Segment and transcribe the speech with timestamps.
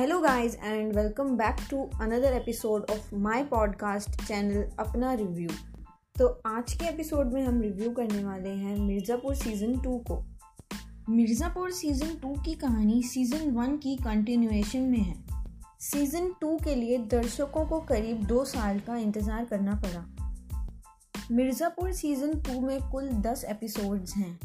[0.00, 5.48] Hello guys and welcome back to another episode of my podcast channel अपना review
[6.16, 10.18] तो आज के episode में हम रिव्यू करने वाले हैं मिर्ज़ापुर सीज़न टू को।
[11.10, 15.14] मिर्ज़ापुर सीज़न टू की कहानी सीज़न वन की कंटिन्यूएशन में है।
[15.80, 20.06] सीज़न टू के लिए दर्शकों को करीब दो साल का इंतज़ार करना पड़ा।
[21.32, 24.38] मिर्ज़ापुर सीज़न टू में कुल दस एपिसोड्स हैं।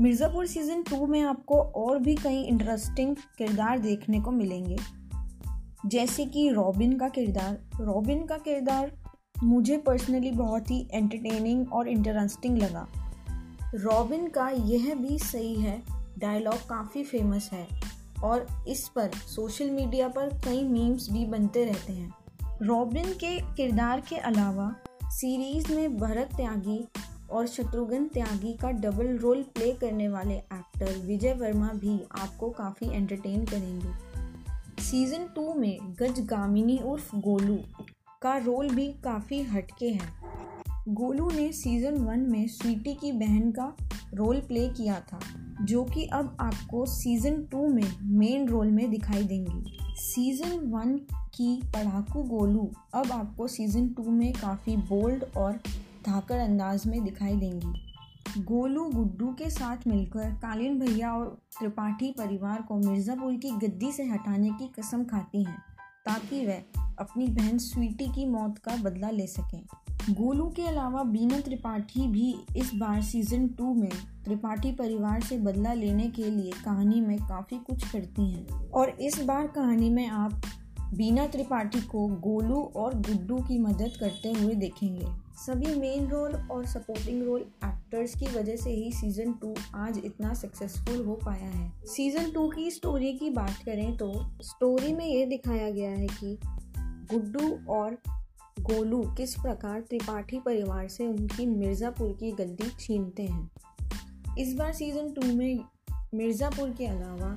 [0.00, 4.76] मिर्ज़ापुर सीज़न टू में आपको और भी कई इंटरेस्टिंग किरदार देखने को मिलेंगे।
[5.86, 8.92] जैसे कि रॉबिन का किरदार। रॉबिन का किरदार
[9.42, 12.88] मुझे पर्सनली बहुत ही एंटरटेनिंग और इंटरेस्टिंग लगा।
[13.74, 15.82] रॉबिन का यह भी सही है
[16.18, 17.68] डायलॉग काफ़ी फ़ेमस है
[18.24, 22.14] और इस पर सोशल मीडिया पर कई मीम्स भी बनते रहते हैं।
[22.62, 24.74] रॉबिन के किरदार के अलावा
[25.04, 26.88] सीरीज़ में भरत त्यागी
[27.32, 32.88] और शत्रुघ्न त्यागी का डबल रोल प्ले करने वाले एक्टर विजय वर्मा भी आपको काफ़ी
[32.88, 37.58] एंटरटेन करेंगे। सीज़न टू में गज गामिनी उर्फ़ गोलू
[38.22, 40.08] का रोल भी काफ़ी हटके है।
[40.88, 43.72] गोलू ने सीज़न वन में स्वीटी की बहन का
[44.14, 45.20] रोल प्ले किया था,
[45.62, 50.96] जो कि अब आपको सीज़न टू में मेन रोल में दिखाई देंगी। सीज़न वन
[51.34, 55.60] की पढ़ाकू गोलू अब आपको सीज़न टू में काफ़ी बोल्ड और
[56.06, 61.26] धाकर अंदाज में दिखाई देंगी। गोलू गुड्डू के साथ मिलकर कालीन भैया और
[61.58, 65.58] त्रिपाठी परिवार को मिर्ज़ापुर की गद्दी से हटाने की कसम खाती हैं,
[66.06, 66.62] ताकि वह
[66.98, 69.62] अपनी बहन स्वीटी की मौत का बदला ले सकें।
[70.10, 73.90] गोलू के अलावा बीना त्रिपाठी भी इस बार सीज़न टू में
[74.24, 79.22] त्रिपाठी परिवार से बदला लेने के लिए कहानी में काफ़ी कुछ करती हैं। और इस
[79.24, 80.40] बार कहानी में आप
[80.94, 85.06] बीना त्रिपाठी को गोलू और गुड्डू की मदद करते हुए देखेंगे।
[85.40, 90.32] सभी मेन रोल और सपोर्टिंग रोल एक्टर्स की वजह से ही सीज़न टू आज इतना
[90.34, 94.10] सक्सेसफुल हो पाया है। सीज़न टू की स्टोरी की बात करें तो
[94.42, 96.36] स्टोरी में ये दिखाया गया है कि
[97.12, 97.98] गुड्डू और
[98.60, 105.12] गोलू किस प्रकार त्रिपाठी परिवार से उनकी मिर्ज़ापुर की गद्दी छीनते हैं। इस बार सीज़न
[105.12, 105.64] टू में
[106.14, 107.36] मिर्ज़ापुर के अलावा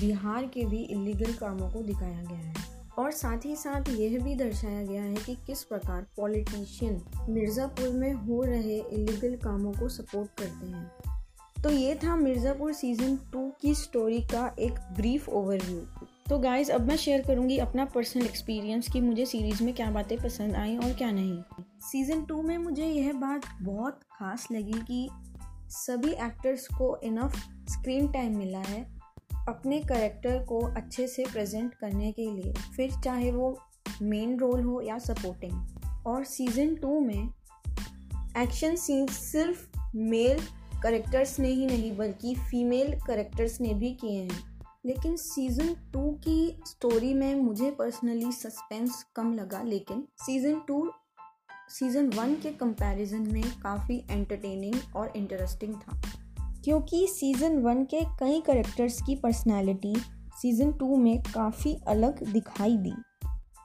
[0.00, 4.34] बिहार के भी इलीगल कामों को दिखाया गया है। और साथ ही साथ यह भी
[4.34, 10.40] दर्शाया गया है कि किस प्रकार पॉलिटिशियन मिर्ज़ापुर में हो रहे इलीगल कामों को सपोर्ट
[10.40, 10.90] करते हैं।
[11.62, 15.80] तो ये था मिर्ज़ापुर सीज़न टू की स्टोरी का एक ब्रीफ ओवरव्यू
[16.28, 20.16] तो गाइज़ अब मैं शेयर करूँगी अपना पर्सनल एक्सपीरियंस कि मुझे सीरीज़ में क्या बातें
[20.18, 21.42] पसंद आई और क्या नहीं।
[21.82, 25.08] सीज़न टू में मुझे यह बात बहुत खास लगी कि
[25.70, 27.36] सभी एक्टर्स को इनफ
[27.70, 28.86] स्क्रीन टाइम मिला है।
[29.48, 33.58] अपने करेक्टर को अच्छे से प्रेजेंट करने के लिए, फिर चाहे वो
[34.02, 37.28] मेन रोल हो या सपोर्टिंग और सीज़न टू में
[38.38, 39.66] एक्शन सीन सिर्फ़
[39.96, 40.40] मेल
[40.82, 44.40] करेक्टर्स ने ही नहीं, बल्कि फीमेल करेक्टर्स ने भी किए हैं.
[44.86, 50.90] लेकिन सीज़न टू की स्टोरी में मुझे पर्सनली सस्पेंस कम लगा, लेकिन सीज़न टू
[51.70, 56.00] सीज़न वन के कंपैरिजन में काफ़ी एंटरटेनिंग और इंटरेस्टिंग था.
[56.64, 59.94] क्योंकि सीज़न वन के कई करेक्टर्स की पर्सनालिटी
[60.42, 62.92] सीज़न टू में काफ़ी अलग दिखाई दी,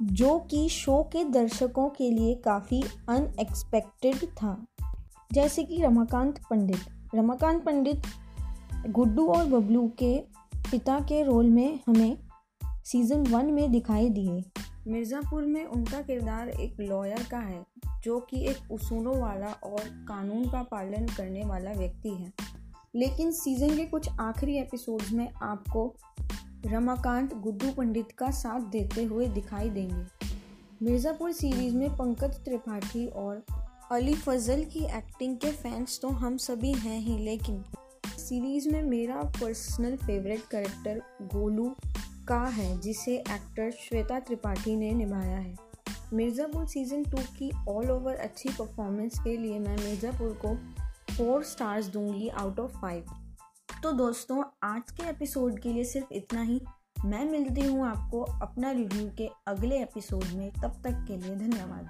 [0.01, 4.57] जो कि शो के दर्शकों के लिए काफ़ी अनएक्सपेक्टेड था।
[5.33, 8.01] जैसे कि रमाकांत पंडित। रमाकांत पंडित
[8.87, 10.17] गुड्डू और बबलू के
[10.71, 12.17] पिता के रोल में हमें
[12.85, 14.43] सीज़न वन में दिखाई दिए।
[14.87, 17.65] मिर्ज़ापुर में उनका किरदार एक लॉयर का है,
[18.03, 22.31] जो कि एक उसूलों वाला और कानून का पालन करने वाला व्यक्ति है।
[22.93, 25.93] लेकिन सीज़न के कुछ आखिरी एपिसोड्स में आपको
[26.65, 30.05] रमाकांत, गुड्डू पंडित का साथ देते हुए दिखाई देंगे।
[30.81, 33.43] मिर्ज़ापुर सीरीज़ में पंकज त्रिपाठी और
[33.91, 37.63] अली फजल की एक्टिंग के फैंस तो हम सभी हैं ही, लेकिन
[38.17, 41.01] सीरीज़ में मेरा पर्सनल फेवरेट करेक्टर
[41.33, 41.69] गोलू
[42.27, 45.55] का है, जिसे एक्टर श्वेता त्रिपाठी ने निभाया है।
[46.13, 50.57] मिर्ज़ापुर सीज़न टू की ऑल ओवर अच्छी परफॉर्मेंस के लिए मैं मिर्ज़ापुर को
[51.17, 53.05] फोर स्टार्स दूँगी आउट ऑफ़ फाइव
[53.83, 56.61] तो दोस्तों, आज के एपिसोड के लिए सिर्फ़ इतना ही।
[57.05, 61.89] मैं मिलती हूँ आपको अपना रिव्यू के अगले एपिसोड में। तब तक के लिए धन्यवाद।